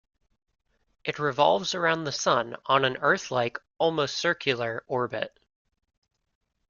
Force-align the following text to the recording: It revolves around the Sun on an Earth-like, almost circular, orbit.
It 1.03 1.19
revolves 1.19 1.75
around 1.75 2.05
the 2.05 2.11
Sun 2.11 2.57
on 2.65 2.85
an 2.85 2.97
Earth-like, 2.97 3.59
almost 3.77 4.17
circular, 4.17 4.83
orbit. 4.87 5.37